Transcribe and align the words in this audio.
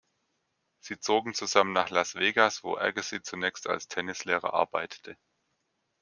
Sie 0.79 0.99
zogen 0.99 1.35
zusammen 1.35 1.73
nach 1.73 1.91
Las 1.91 2.15
Vegas, 2.15 2.63
wo 2.63 2.75
Agassi 2.75 3.21
zunächst 3.21 3.67
als 3.69 3.87
Tennislehrer 3.87 4.51
arbeitete. 4.51 5.15